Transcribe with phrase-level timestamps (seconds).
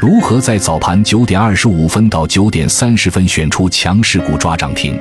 [0.00, 4.96] 如何在早盘九点二十五分到九点三十分选出强势股抓涨停？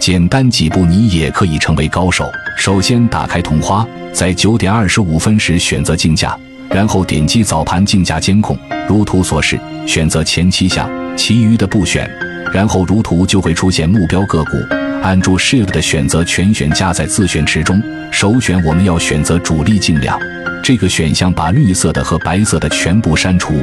[0.00, 2.28] 简单几步，你也可以成为高手。
[2.56, 6.36] 首先，打开同花，在九点二十五分时选择竞价，
[6.68, 8.58] 然后点击早盘竞价监控，
[8.88, 12.10] 如图所示，选择前七项，其余的不选。
[12.52, 14.56] 然后如图就会出现目标个股，
[15.00, 17.80] 按住 Shift 的选择全选加在自选池中，
[18.10, 20.18] 首选我们要选择主力净量
[20.60, 23.54] 这个选项，把绿色的和白色的全部删除，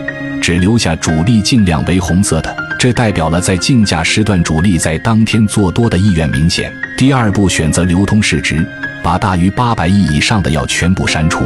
[0.47, 6.71] 只留下主力净量为红色的，这代表了在竞价时段主力在当天做多的意愿明显。
[6.97, 8.65] 第二步，选择流通市值，
[9.03, 11.43] 把大于八百亿以上的要全部删除，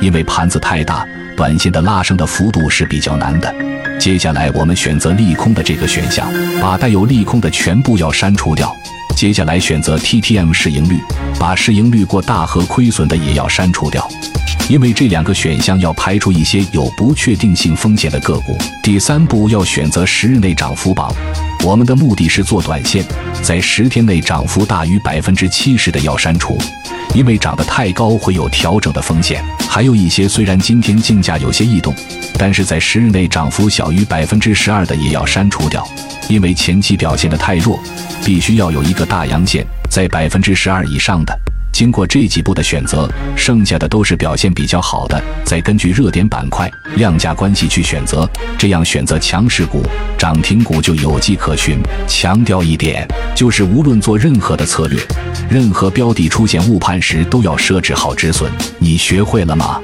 [0.00, 1.04] 因为盘子太大，
[1.36, 3.52] 短线的拉升的幅度是比较难的。
[3.98, 6.28] 接下来我们选择利空的这个选项，
[6.62, 8.72] 把带有利空的全部要删除掉。
[9.14, 10.98] 接下来选择 TTM 市盈率，
[11.38, 14.06] 把市盈率过大和亏损的也要删除掉，
[14.68, 18.58] 因为这两个选项要排除一些有不确定性风险的个股。
[18.82, 21.14] 第三步要选择十日内涨幅榜，
[21.64, 23.02] 我们的目的是做短线，
[23.40, 26.58] 在十天内涨幅大于百分之七十的要删除。
[27.14, 31.94] 因为涨得太高会有调整的风险，还有一些虽然今天竞价有些异动，
[32.38, 35.82] 但是在十日内涨幅小于百分之十二的也要删除掉，
[36.28, 37.80] 因为前期表现的太弱，
[38.22, 41.34] 必须要有一个大阳线在百分之十二以上的。
[41.74, 49.84] 经过这几步的选择，剩下的都是表现比较好的，再根据热点板块、量价关系去选择，这样选择强势股、
[50.16, 51.76] 涨停股就有迹可循。
[52.06, 55.02] 强调一点，就是无论做任何的策略，
[55.50, 58.48] 任何标的出现误判时，都要设置好止损。
[58.78, 59.80] 你学会了吗？